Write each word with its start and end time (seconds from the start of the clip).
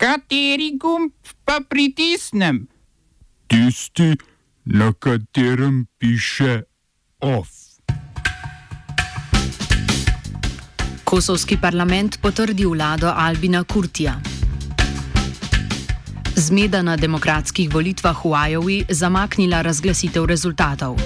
Kateri 0.00 0.78
gumb 0.80 1.12
pa 1.44 1.58
pritisnem? 1.60 2.62
Tisti, 3.46 4.16
na 4.64 4.92
katerem 4.92 5.84
piše 5.98 6.62
OF. 7.20 7.48
Kosovski 11.04 11.60
parlament 11.60 12.16
potrdi 12.22 12.64
vlado 12.64 13.12
Albina 13.16 13.60
Kurtija. 13.64 14.16
Zmeda 16.36 16.80
na 16.82 16.96
demokratskih 16.96 17.68
volitvah 17.68 18.24
v 18.24 18.32
Iowi 18.50 18.84
zamaknila 18.88 19.60
razglasitev 19.62 20.24
rezultatov. 20.24 20.96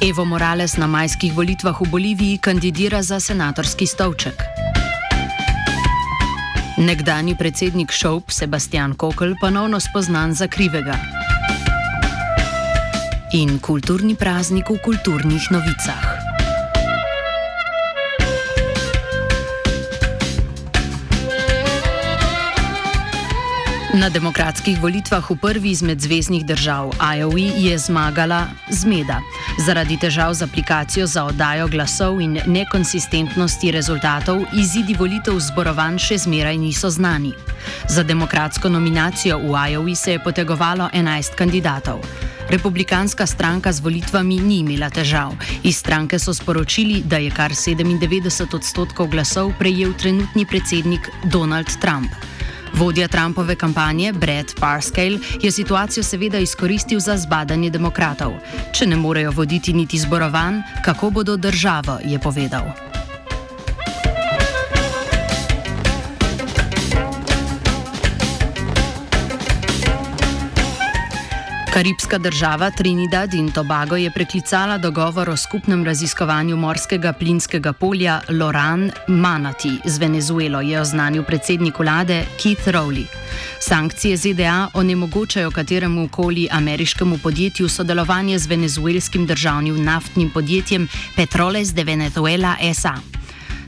Evo 0.00 0.24
Morales 0.24 0.76
na 0.76 0.86
majskih 0.86 1.34
volitvah 1.34 1.80
v 1.82 1.90
Boliviji 1.90 2.38
kandidira 2.38 3.02
za 3.02 3.18
senatorski 3.20 3.86
stolček. 3.86 4.55
Nekdani 6.76 7.32
predsednik 7.32 7.88
Šoup 7.92 8.30
Sebastian 8.30 8.94
Kokl 8.94 9.32
ponovno 9.40 9.80
spoznan 9.80 10.34
za 10.34 10.44
krivega. 10.46 10.98
In 13.32 13.56
kulturni 13.58 14.12
praznik 14.14 14.68
v 14.68 14.76
kulturnih 14.84 15.48
novicah. 15.50 16.15
Na 23.96 24.12
demokratskih 24.12 24.76
volitvah 24.76 25.24
v 25.24 25.40
prvi 25.40 25.72
izmed 25.72 25.96
zvezdnih 25.96 26.44
držav 26.44 26.92
Iowa 27.00 27.48
je 27.56 27.78
zmagala 27.80 28.52
zmeda. 28.68 29.22
Zaradi 29.64 29.96
težav 29.96 30.34
z 30.36 30.44
aplikacijo 30.44 31.06
za 31.08 31.24
oddajo 31.24 31.64
glasov 31.72 32.20
in 32.20 32.36
nekonsistentnosti 32.44 33.72
rezultatov 33.72 34.44
izidi 34.52 34.92
volitev 34.92 35.40
zborovanj 35.40 35.96
še 35.96 36.18
zmeraj 36.28 36.60
niso 36.60 36.92
znani. 36.92 37.32
Za 37.88 38.04
demokratsko 38.04 38.68
nominacijo 38.68 39.40
v 39.40 39.56
Iowa 39.72 39.96
se 39.96 40.12
je 40.12 40.20
potegovalo 40.20 40.92
11 40.92 41.32
kandidatov. 41.32 42.04
Republikanska 42.52 43.26
stranka 43.26 43.72
z 43.72 43.80
volitvami 43.80 44.36
ni 44.44 44.60
imela 44.60 44.92
težav. 44.92 45.32
Iz 45.64 45.80
stranke 45.80 46.18
so 46.18 46.36
sporočili, 46.36 47.00
da 47.00 47.16
je 47.16 47.32
kar 47.32 47.50
97 47.50 48.44
odstotkov 48.54 49.08
glasov 49.08 49.56
prejel 49.58 49.96
trenutni 49.96 50.44
predsednik 50.44 51.08
Donald 51.24 51.72
Trump. 51.80 52.35
Vodja 52.76 53.08
Trumpove 53.08 53.56
kampanje 53.56 54.12
Brad 54.12 54.54
Parscale 54.60 55.18
je 55.42 55.52
situacijo 55.52 56.02
seveda 56.02 56.38
izkoristil 56.38 57.00
za 57.00 57.16
zbadanje 57.16 57.70
demokratov. 57.70 58.36
Če 58.72 58.86
ne 58.86 58.96
morejo 58.96 59.30
voditi 59.30 59.72
niti 59.72 59.98
zborovanj, 59.98 60.60
kako 60.84 61.10
bodo 61.10 61.36
državo, 61.36 61.98
je 62.04 62.18
povedal. 62.18 62.95
Karibska 71.76 72.18
država 72.18 72.70
Trinidad 72.70 73.34
in 73.34 73.52
Tobago 73.52 73.96
je 73.96 74.10
preklicala 74.10 74.78
dogovor 74.78 75.30
o 75.30 75.36
skupnem 75.36 75.84
raziskovanju 75.84 76.56
morskega 76.56 77.12
plinskega 77.12 77.72
polja 77.72 78.20
Loran 78.28 78.90
Manati 79.08 79.70
z 79.84 79.98
Venezuelo, 79.98 80.60
je 80.60 80.80
oznanil 80.80 81.22
predsednik 81.22 81.78
vlade 81.78 82.24
Keith 82.42 82.68
Rowley. 82.68 83.04
Sankcije 83.60 84.16
ZDA 84.16 84.68
onemogočajo 84.74 85.50
kateremu 85.50 86.08
koli 86.08 86.48
ameriškemu 86.50 87.18
podjetju 87.18 87.68
sodelovanje 87.68 88.38
z 88.38 88.46
venezuelskim 88.46 89.26
državnim 89.26 89.84
naftnim 89.84 90.30
podjetjem 90.30 90.88
Petroles 91.16 91.74
de 91.74 91.84
Venezuela 91.84 92.56
SA. 92.74 93.15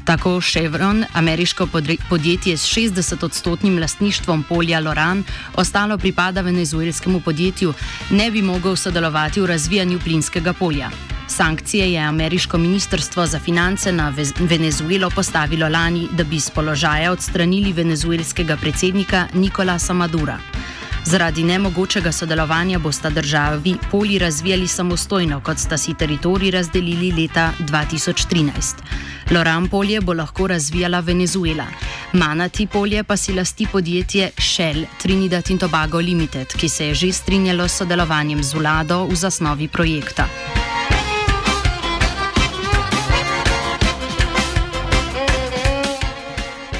Tako 0.08 0.40
Chevron, 0.40 1.04
ameriško 1.12 1.66
podjetje 2.08 2.56
s 2.56 2.64
60-odstotnim 2.64 3.80
lastništvom 3.80 4.42
polja 4.42 4.80
Loran, 4.80 5.24
ostalo 5.54 5.98
pripada 5.98 6.40
venezuelskemu 6.40 7.20
podjetju, 7.20 7.74
ne 8.10 8.30
bi 8.30 8.42
mogel 8.42 8.76
sodelovati 8.76 9.40
v 9.40 9.46
razvijanju 9.46 9.98
plinskega 10.04 10.52
polja. 10.52 10.90
Sankcije 11.26 11.92
je 11.92 12.00
ameriško 12.00 12.58
ministrstvo 12.58 13.26
za 13.26 13.38
finance 13.38 13.92
na 13.92 14.14
Venezuelo 14.38 15.10
postavilo 15.10 15.68
lani, 15.68 16.08
da 16.12 16.24
bi 16.24 16.40
z 16.40 16.50
položaja 16.50 17.12
odstranili 17.12 17.72
venezuelskega 17.72 18.56
predsednika 18.56 19.26
Nikolasa 19.34 19.92
Madura. 19.92 20.38
Zaradi 21.08 21.42
nemogočega 21.42 22.12
sodelovanja 22.12 22.78
bosta 22.78 23.10
državi 23.10 23.76
polji 23.90 24.18
razvijali 24.18 24.66
samostojno, 24.68 25.40
kot 25.40 25.58
sta 25.58 25.78
si 25.78 25.94
teritorij 25.94 26.50
razdelili 26.50 27.22
leta 27.22 27.52
2013. 27.58 28.50
Loran 29.30 29.68
polje 29.68 30.00
bo 30.00 30.12
lahko 30.12 30.46
razvijala 30.46 31.00
Venezuela, 31.00 31.64
Manati 32.12 32.66
polje 32.66 33.04
pa 33.04 33.16
si 33.16 33.32
lasti 33.34 33.66
podjetje 33.72 34.30
Shell 34.38 34.84
Trinidad 35.02 35.50
in 35.50 35.58
Tobago 35.58 35.98
Limited, 35.98 36.46
ki 36.46 36.68
se 36.68 36.86
je 36.86 36.94
že 36.94 37.12
strinjalo 37.12 37.68
s 37.68 37.76
sodelovanjem 37.76 38.42
z 38.42 38.54
vlado 38.54 39.04
v 39.04 39.14
zasnovi 39.14 39.68
projekta. 39.68 40.57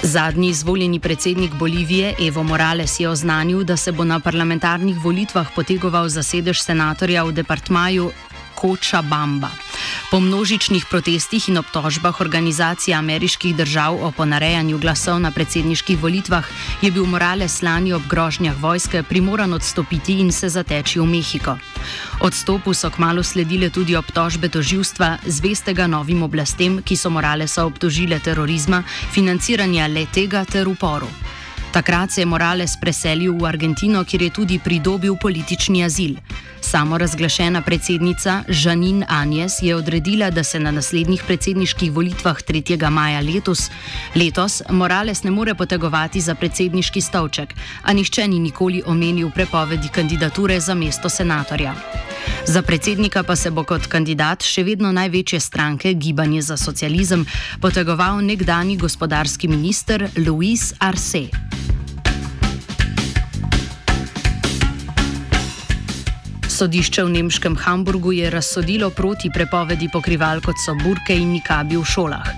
Zadnji 0.09 0.49
izvoljeni 0.49 1.01
predsednik 1.01 1.55
Bolivije 1.55 2.15
Evo 2.29 2.43
Morales 2.43 3.01
je 3.01 3.09
oznanil, 3.09 3.65
da 3.65 3.77
se 3.77 3.93
bo 3.93 4.05
na 4.05 4.21
parlamentarnih 4.21 4.97
volitvah 5.05 5.47
potegoval 5.57 6.09
za 6.09 6.23
sedež 6.23 6.63
senatorja 6.65 7.25
v 7.25 7.33
departmaju 7.33 8.11
Koča 8.55 9.03
Bamba. 9.03 9.68
Po 10.11 10.21
množičnih 10.21 10.87
protestih 10.91 11.49
in 11.49 11.59
obtožbah 11.59 12.21
organizacije 12.21 12.97
ameriških 12.97 13.57
držav 13.57 13.99
o 14.05 14.11
ponarejanju 14.11 14.79
glasov 14.79 15.21
na 15.21 15.31
predsedniških 15.31 15.99
volitvah 15.99 16.45
je 16.83 16.91
bil 16.91 17.07
Morales 17.07 17.63
lani 17.63 17.93
ob 17.93 18.03
grožnjah 18.09 18.57
vojske 18.61 19.03
primoran 19.03 19.53
odstopiti 19.53 20.21
in 20.21 20.33
se 20.33 20.49
zateči 20.49 21.01
v 21.01 21.07
Mehiko. 21.07 21.59
Odstopu 22.21 22.75
so 22.75 22.91
kmalo 22.91 23.23
sledile 23.23 23.71
tudi 23.71 23.97
obtožbe 23.97 24.49
toživstva, 24.49 25.19
zvestega 25.27 25.87
novim 25.87 26.23
oblastem, 26.23 26.83
ki 26.83 26.97
so 26.97 27.11
Moralesa 27.11 27.65
obtožile 27.65 28.19
terorizma, 28.19 28.83
financiranja 29.13 29.87
le 29.87 30.07
tega 30.07 30.45
ter 30.45 30.69
uporu. 30.69 31.28
Takrat 31.73 32.11
se 32.11 32.21
je 32.21 32.27
Morales 32.27 32.77
preselil 32.81 33.37
v 33.37 33.45
Argentino, 33.47 34.05
kjer 34.05 34.23
je 34.23 34.31
tudi 34.31 34.59
pridobil 34.59 35.17
politični 35.21 35.85
azil. 35.85 36.17
Samo 36.61 36.99
razglašena 36.99 37.63
predsednica 37.63 38.43
Žanin 38.49 39.05
Anjes 39.09 39.63
je 39.63 39.77
odredila, 39.77 40.31
da 40.31 40.45
se 40.45 40.61
na 40.61 40.71
naslednjih 40.71 41.23
predsedniških 41.27 41.93
volitvah 41.93 42.37
3. 42.37 42.91
maja 42.91 43.21
letos, 43.21 43.71
letos 44.15 44.63
Morales 44.71 45.23
ne 45.23 45.31
more 45.31 45.55
potegovati 45.55 46.21
za 46.21 46.35
predsedniški 46.35 47.01
stolček, 47.01 47.55
a 47.83 47.93
nihče 47.93 48.29
ni 48.29 48.39
nikoli 48.39 48.83
omenil 48.87 49.31
prepovedi 49.31 49.89
kandidature 49.89 50.61
za 50.61 50.75
mesto 50.75 51.09
senatorja. 51.09 51.75
Za 52.47 52.63
predsednika 52.63 53.23
pa 53.23 53.37
se 53.37 53.51
bo 53.51 53.65
kot 53.65 53.87
kandidat 53.87 54.43
še 54.43 54.65
vedno 54.65 54.93
največje 54.93 55.41
stranke 55.41 55.93
Gibanje 55.95 56.43
za 56.43 56.57
socializem 56.57 57.27
potegoval 57.61 58.23
nekdani 58.25 58.77
gospodarski 58.77 59.49
minister 59.49 60.09
Luis 60.17 60.73
Arce. 60.79 61.29
Sodišče 66.49 67.05
v 67.05 67.11
nemškem 67.15 67.55
Hamburgu 67.55 68.13
je 68.13 68.31
razsodilo 68.31 68.91
proti 68.91 69.31
prepovedi 69.31 69.87
pokrival 69.93 70.41
kot 70.43 70.59
so 70.59 70.75
burke 70.75 71.15
in 71.15 71.31
nikabi 71.37 71.77
v 71.79 71.85
šolah. 71.87 72.33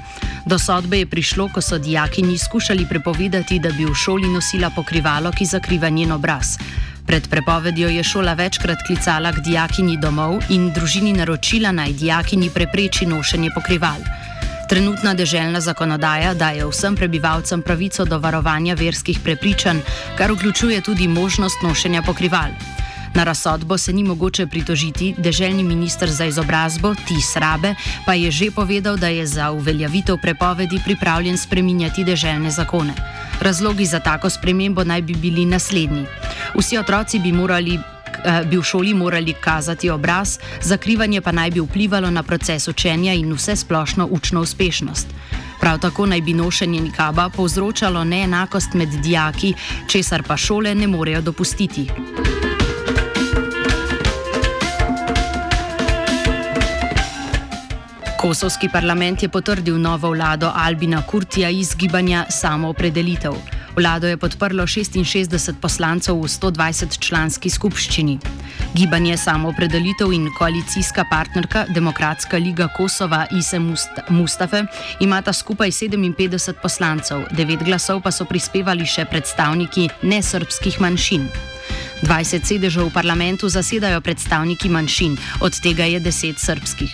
Do 0.44 0.58
sodbe 0.58 0.98
je 0.98 1.06
prišlo, 1.06 1.48
ko 1.54 1.60
so 1.60 1.78
dijakini 1.78 2.38
skušali 2.38 2.84
prepovedati, 2.88 3.58
da 3.58 3.72
bi 3.72 3.84
v 3.84 3.94
šoli 3.94 4.28
nosila 4.28 4.70
pokrivalo, 4.76 5.32
ki 5.32 5.46
zakriva 5.46 5.88
njen 5.88 6.12
obraz. 6.12 6.58
Pred 7.10 7.26
prepovedjo 7.26 7.88
je 7.88 8.04
šola 8.06 8.36
večkrat 8.38 8.84
klicala 8.86 9.32
k 9.32 9.42
dijakini 9.42 9.96
domov 9.98 10.44
in 10.54 10.68
družini 10.70 11.10
naročila 11.12 11.72
naj 11.74 11.92
dijakini 11.98 12.50
prepreči 12.54 13.06
nošenje 13.06 13.50
pokrival. 13.54 13.98
Trenutna 14.70 15.14
deželna 15.18 15.58
zakonodaja 15.60 16.34
daje 16.38 16.68
vsem 16.70 16.94
prebivalcem 16.96 17.62
pravico 17.66 18.04
do 18.04 18.18
varovanja 18.18 18.76
verskih 18.78 19.18
prepričanj, 19.24 19.80
kar 20.18 20.30
vključuje 20.30 20.80
tudi 20.86 21.08
možnost 21.08 21.58
nošenja 21.66 22.02
pokrival. 22.06 22.54
Na 23.14 23.24
razsodbo 23.24 23.78
se 23.78 23.92
ni 23.92 24.04
mogoče 24.04 24.46
pritožiti, 24.46 25.14
deželni 25.18 25.62
minister 25.62 26.10
za 26.10 26.24
izobrazbo 26.24 26.94
Tis 26.94 27.36
Rabe 27.36 27.74
pa 28.06 28.14
je 28.14 28.30
že 28.30 28.50
povedal, 28.54 28.96
da 28.96 29.08
je 29.08 29.26
za 29.26 29.50
uveljavitev 29.50 30.16
prepovedi 30.22 30.78
pripravljen 30.84 31.38
spreminjati 31.38 32.04
deželne 32.04 32.50
zakone. 32.50 32.94
Razlogi 33.40 33.86
za 33.86 33.98
tako 34.00 34.30
spremembo 34.30 34.84
naj 34.84 35.02
bi 35.02 35.14
bili 35.14 35.44
naslednji. 35.44 36.06
Vsi 36.54 36.78
otroci 36.78 37.18
bi, 37.18 37.32
morali, 37.32 37.74
eh, 38.24 38.44
bi 38.44 38.56
v 38.56 38.62
šoli 38.62 38.94
morali 38.94 39.34
kazati 39.40 39.90
obraz, 39.90 40.38
zakrivanje 40.62 41.20
pa 41.20 41.32
naj 41.32 41.50
bi 41.50 41.60
vplivalo 41.60 42.10
na 42.10 42.22
proces 42.22 42.68
učenja 42.68 43.12
in 43.14 43.32
vse 43.32 43.56
splošno 43.56 44.08
učno 44.10 44.40
uspešnost. 44.40 45.06
Prav 45.60 45.78
tako 45.78 46.06
naj 46.06 46.20
bi 46.20 46.34
nošenje 46.34 46.80
nikaba 46.80 47.28
povzročalo 47.28 48.04
neenakost 48.04 48.74
med 48.74 48.88
dijaki, 48.88 49.54
česar 49.88 50.22
pa 50.22 50.36
šole 50.36 50.74
ne 50.74 50.86
morejo 50.86 51.20
dopustiti. 51.20 51.90
Kosovski 58.20 58.68
parlament 58.68 59.22
je 59.22 59.28
potrdil 59.28 59.78
novo 59.80 60.10
vlado 60.10 60.52
Albina 60.54 61.02
Kurtija 61.06 61.50
iz 61.50 61.76
gibanja 61.76 62.24
Samoopredelitev. 62.28 63.59
Vlado 63.80 64.06
je 64.06 64.16
podprlo 64.16 64.68
66 64.68 65.56
poslancev 65.56 66.12
v 66.20 66.28
120 66.28 67.00
članski 67.00 67.48
skupščini. 67.50 68.18
Gibanje 68.76 69.16
samoopredelitev 69.16 70.12
in 70.12 70.28
koalicijska 70.36 71.04
partnerka 71.08 71.64
Demokratska 71.72 72.36
liga 72.36 72.68
Kosova 72.76 73.24
Ise 73.32 73.56
Mustafe 74.08 74.64
imata 75.00 75.32
skupaj 75.32 75.70
57 75.70 76.60
poslancev, 76.62 77.24
9 77.32 77.64
glasov 77.64 78.02
pa 78.04 78.12
so 78.12 78.28
prispevali 78.28 78.84
še 78.84 79.08
predstavniki 79.08 79.88
nesrbskih 80.02 80.76
manjšin. 80.80 81.24
20 82.04 82.44
sedežev 82.44 82.90
v 82.90 82.92
parlamentu 82.92 83.48
zasedajo 83.48 84.04
predstavniki 84.04 84.68
manjšin, 84.68 85.16
od 85.40 85.56
tega 85.56 85.88
je 85.88 86.04
10 86.04 86.36
srpskih. 86.36 86.92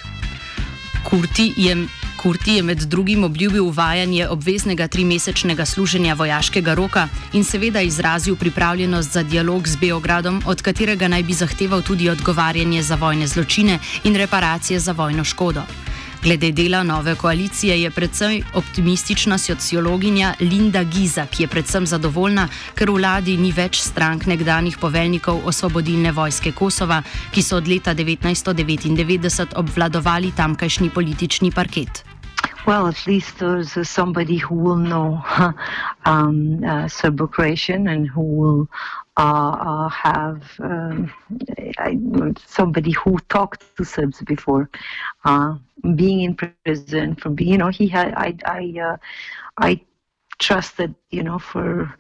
Kurti 1.02 1.50
je, 1.56 1.74
Kurti 2.16 2.56
je 2.56 2.62
med 2.62 2.78
drugim 2.78 3.24
obljubil 3.24 3.64
uvajanje 3.64 4.28
obveznega 4.28 4.88
trimesečnega 4.88 5.64
služenja 5.66 6.14
vojaškega 6.14 6.74
roka 6.74 7.08
in 7.32 7.44
seveda 7.44 7.80
izrazil 7.80 8.36
pripravljenost 8.36 9.12
za 9.12 9.22
dialog 9.22 9.68
z 9.68 9.76
Beogradom, 9.76 10.42
od 10.46 10.62
katerega 10.62 11.08
naj 11.08 11.22
bi 11.22 11.32
zahteval 11.32 11.82
tudi 11.82 12.10
odgovarjanje 12.10 12.82
za 12.82 12.94
vojne 12.94 13.26
zločine 13.26 13.78
in 14.04 14.16
reparacije 14.16 14.80
za 14.80 14.92
vojno 14.92 15.24
škodo. 15.24 15.62
Glede 16.22 16.52
dela 16.52 16.82
nove 16.82 17.14
koalicije 17.14 17.82
je 17.82 17.90
predvsem 17.90 18.42
optimistična 18.54 19.38
sociologinja 19.38 20.34
Linda 20.40 20.82
Giza, 20.82 21.26
ki 21.26 21.42
je 21.42 21.48
predvsem 21.48 21.86
zadovoljna, 21.86 22.48
ker 22.74 22.90
v 22.90 22.98
vladi 22.98 23.36
ni 23.36 23.52
več 23.52 23.80
strank 23.80 24.26
nekdanjih 24.26 24.78
poveljnikov 24.78 25.40
osvobodilne 25.44 26.12
vojske 26.12 26.52
Kosova, 26.52 27.02
ki 27.30 27.42
so 27.42 27.56
od 27.56 27.68
leta 27.68 27.94
1999 27.94 29.56
obvladovali 29.56 30.32
tamkajšnji 30.36 30.90
politični 30.90 31.50
parket. 31.50 32.15
Well, 32.66 32.88
at 32.88 33.06
least 33.06 33.38
there's 33.38 33.76
uh, 33.76 33.84
somebody 33.84 34.38
who 34.38 34.56
will 34.56 34.76
know 34.76 35.22
um, 36.04 36.64
uh, 36.64 36.88
Serbo-Croatian 36.88 37.86
and 37.86 38.08
who 38.08 38.22
will 38.22 38.68
uh, 39.16 39.50
uh, 39.70 39.88
have 39.88 40.42
um, 40.58 41.12
I, 41.78 41.96
somebody 42.44 42.90
who 42.90 43.18
talked 43.28 43.64
to 43.76 43.84
Serbs 43.84 44.20
before, 44.22 44.68
uh, 45.24 45.54
being 45.94 46.22
in 46.22 46.34
prison. 46.34 47.14
From 47.14 47.38
you 47.38 47.56
know, 47.56 47.68
he 47.68 47.86
had 47.86 48.14
I 48.16 48.36
I 48.44 48.80
uh, 48.80 48.96
I 49.58 49.80
trust 50.38 50.76
that 50.78 50.90
you 51.10 51.22
know 51.22 51.38
for 51.38 51.94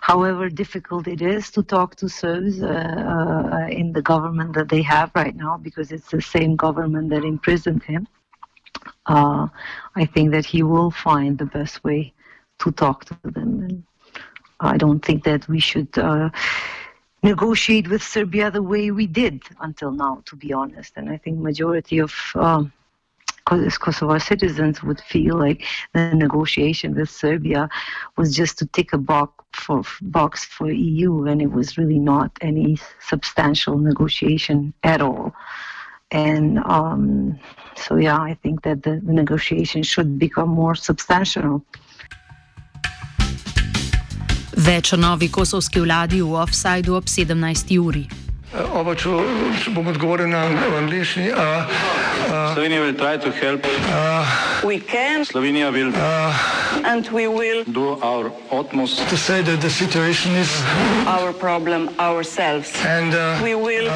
however 0.00 0.48
difficult 0.48 1.06
it 1.06 1.20
is 1.20 1.50
to 1.50 1.62
talk 1.62 1.96
to 1.96 2.08
Serbs 2.08 2.56
in 2.58 3.92
the 3.92 4.02
government 4.02 4.54
that 4.54 4.70
they 4.70 4.82
have 4.82 5.10
right 5.14 5.36
now, 5.36 5.58
because 5.58 5.92
it's 5.92 6.10
the 6.10 6.22
same 6.22 6.56
government 6.56 7.10
that 7.10 7.24
imprisoned 7.24 7.82
him 7.82 8.08
uh, 9.06 9.48
I 9.94 10.04
think 10.06 10.30
that 10.32 10.46
he 10.46 10.62
will 10.62 10.90
find 10.90 11.38
the 11.38 11.46
best 11.46 11.82
way 11.84 12.12
to 12.60 12.72
talk 12.72 13.04
to 13.06 13.18
them. 13.24 13.62
And 13.62 13.82
I 14.60 14.76
don't 14.76 15.04
think 15.04 15.24
that 15.24 15.48
we 15.48 15.60
should 15.60 15.96
uh, 15.98 16.30
negotiate 17.22 17.88
with 17.88 18.02
Serbia 18.02 18.50
the 18.50 18.62
way 18.62 18.90
we 18.90 19.06
did 19.06 19.42
until 19.60 19.92
now, 19.92 20.22
to 20.26 20.36
be 20.36 20.52
honest. 20.52 20.92
And 20.96 21.08
I 21.08 21.16
think 21.16 21.38
majority 21.38 21.98
of 21.98 22.12
um, 22.34 22.72
Kosovo 23.44 24.18
citizens 24.18 24.82
would 24.82 25.00
feel 25.00 25.38
like 25.38 25.64
the 25.94 26.14
negotiation 26.14 26.94
with 26.94 27.08
Serbia 27.08 27.68
was 28.16 28.34
just 28.34 28.58
to 28.58 28.66
tick 28.66 28.92
a 28.92 28.98
box 28.98 29.32
for 29.54 29.82
box 30.02 30.44
for 30.44 30.70
EU, 30.70 31.24
and 31.24 31.40
it 31.40 31.50
was 31.50 31.78
really 31.78 31.98
not 31.98 32.30
any 32.40 32.78
substantial 33.00 33.78
negotiation 33.78 34.74
at 34.82 35.00
all. 35.00 35.34
And 36.10 36.58
um, 36.64 37.38
so, 37.76 37.96
yeah, 37.96 38.16
I 38.16 38.34
think 38.42 38.62
that 38.62 38.82
the, 38.82 39.00
negotiation 39.04 39.82
should 39.82 40.18
become 40.18 40.48
more 40.48 40.74
substantial. 40.74 41.62
Več 44.58 44.92
o 44.92 44.96
novi 44.98 45.28
kosovski 45.30 45.80
vladi 45.84 46.22
v 46.22 46.34
offsajdu 46.34 46.96
ob 46.96 47.06
17. 47.06 47.76
uri. 47.78 48.08
Oba, 48.48 48.94
če, 48.96 49.12
če 49.60 49.70
bom 49.76 49.88
odgovoril 49.92 50.30
na 50.32 50.46
angliški. 50.78 51.28
Slovenija 52.54 52.80
will 52.80 52.96
try 52.96 53.16
to 53.20 53.30
help. 53.30 53.66
We 54.64 54.80
can. 54.80 55.24
Slovenija 55.28 55.68
will. 55.70 55.92
Uh, 55.94 56.32
and 56.84 57.06
we 57.12 57.28
will 57.28 57.64
do 57.64 58.00
our 58.00 58.32
utmost 58.50 59.06
to 59.08 59.16
say 59.16 59.42
that 59.42 59.60
the 59.60 59.68
situation 59.68 60.32
is 60.34 60.48
our 61.06 61.32
problem 61.32 61.90
ourselves. 62.00 62.72
And 62.84 63.12
we 63.42 63.54
will 63.54 63.92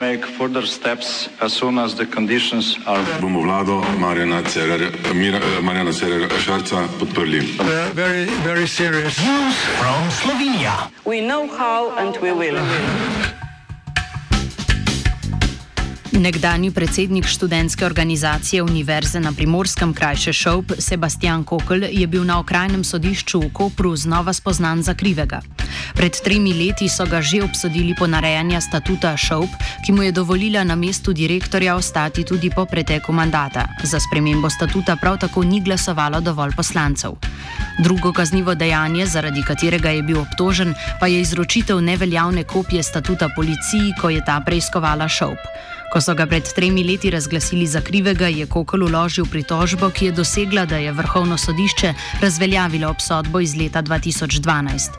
make 0.00 0.24
further 0.24 0.64
steps 0.64 1.28
as 1.40 1.52
soon 1.52 1.78
as 1.78 1.94
the 1.94 2.06
conditions 2.06 2.78
are. 2.86 3.04
Bomo 3.20 3.44
vlado 3.44 3.82
Marjana 4.00 4.42
Cerera 5.92 6.28
Šarca 6.40 6.88
podprli. 6.98 7.40
Very, 7.92 8.24
very 8.48 8.66
serious. 8.66 9.20
News 9.20 9.56
from 9.78 10.08
Slovenia. 10.10 10.90
We 11.04 11.20
know 11.20 11.46
how 11.46 11.92
and 12.00 12.16
we 12.24 12.32
will. 12.32 12.58
Nekdani 16.14 16.70
predsednik 16.70 17.26
študentske 17.26 17.86
organizacije 17.86 18.62
Univerze 18.62 19.20
na 19.20 19.32
primorskem 19.32 19.94
krajše 19.94 20.32
Šov, 20.32 20.64
Sebastian 20.78 21.44
Kokl, 21.44 21.82
je 21.90 22.06
bil 22.06 22.24
na 22.24 22.38
okrajnem 22.38 22.84
sodišču 22.84 23.40
v 23.40 23.50
Kopru 23.52 23.96
znova 23.96 24.32
spoznan 24.32 24.82
za 24.82 24.94
krivega. 24.94 25.40
Pred 25.94 26.14
tremi 26.24 26.54
leti 26.54 26.88
so 26.88 27.06
ga 27.06 27.22
že 27.22 27.42
obsodili 27.42 27.94
po 27.98 28.06
narejanja 28.06 28.60
statuta 28.60 29.16
Šov, 29.16 29.48
ki 29.86 29.92
mu 29.92 30.02
je 30.02 30.12
dovolila 30.12 30.64
na 30.64 30.74
mestu 30.74 31.12
direktorja 31.12 31.74
ostati 31.76 32.24
tudi 32.24 32.50
po 32.50 32.64
preteku 32.64 33.12
mandata. 33.12 33.66
Za 33.82 34.00
spremembo 34.00 34.50
statuta 34.50 34.96
prav 34.96 35.18
tako 35.18 35.42
ni 35.44 35.60
glasovalo 35.60 36.20
dovolj 36.20 36.54
poslancev. 36.56 37.18
Drugo 37.82 38.12
kaznivo 38.12 38.54
dejanje, 38.54 39.06
zaradi 39.06 39.42
katerega 39.42 39.90
je 39.90 40.02
bil 40.02 40.20
obtožen, 40.20 40.74
pa 41.00 41.06
je 41.06 41.20
izročitev 41.20 41.80
neveljavne 41.80 42.44
kopije 42.44 42.82
statuta 42.82 43.28
policiji, 43.36 43.94
ko 44.00 44.10
je 44.10 44.24
ta 44.24 44.40
preiskovala 44.46 45.08
Šov. 45.08 45.34
Ko 45.94 46.00
so 46.02 46.10
ga 46.18 46.24
pred 46.26 46.42
tremi 46.42 46.82
leti 46.82 47.10
razglasili 47.10 47.66
za 47.70 47.78
krivega, 47.80 48.26
je 48.26 48.46
Kokol 48.50 48.82
uložil 48.82 49.28
pritožbo, 49.30 49.92
ki 49.94 50.08
je 50.08 50.12
dosegla, 50.12 50.64
da 50.66 50.76
je 50.82 50.92
Vrhovno 50.92 51.38
sodišče 51.38 51.92
razveljavilo 52.20 52.88
obsodbo 52.90 53.40
iz 53.40 53.54
leta 53.54 53.82
2012. 53.82 54.90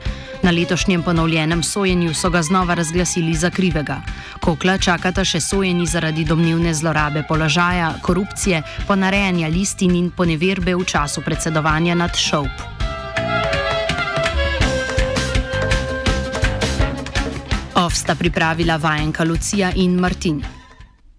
Na 0.44 0.52
letošnjem 0.52 1.04
ponovljenem 1.04 1.64
sojenju 1.64 2.14
so 2.14 2.30
ga 2.30 2.42
znova 2.42 2.74
razglasili 2.74 3.34
za 3.34 3.50
krivega. 3.50 4.00
Kokla 4.40 4.78
čakata 4.78 5.26
še 5.26 5.42
sojeni 5.42 5.86
zaradi 5.86 6.24
domnevne 6.24 6.74
zlorabe 6.74 7.26
položaja, 7.28 7.94
korupcije, 8.02 8.64
ponarejanja 8.88 9.52
listin 9.52 9.96
in 9.96 10.12
poneverbe 10.16 10.76
v 10.76 10.86
času 10.86 11.22
predsedovanja 11.22 11.96
nad 11.96 12.16
Šoup. 12.16 12.68
Ovsta 17.76 18.16
pripravila 18.16 18.78
vajenka 18.78 19.24
Lucija 19.24 19.76
in 19.76 20.00
Martin. 20.00 20.65